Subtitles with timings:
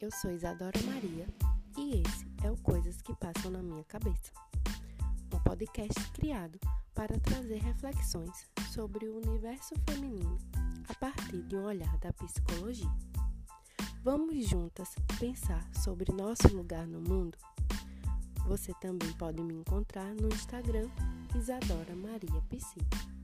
[0.00, 1.26] Eu sou Isadora Maria
[1.76, 4.30] e esse é o Coisas que Passam na Minha Cabeça,
[5.34, 6.56] um podcast criado
[6.94, 10.38] para trazer reflexões sobre o universo feminino
[10.88, 12.88] a partir de um olhar da psicologia.
[14.04, 17.36] Vamos juntas pensar sobre nosso lugar no mundo?
[18.46, 20.88] Você também pode me encontrar no Instagram
[21.34, 23.17] Isadora Maria Psi.